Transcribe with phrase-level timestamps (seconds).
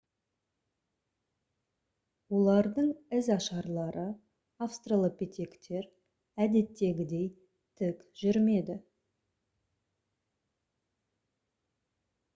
[2.37, 4.05] олардың ізашарлары
[4.67, 5.91] австралопитектер
[6.47, 7.29] әдеттегідей
[7.83, 8.79] тік жүрмеді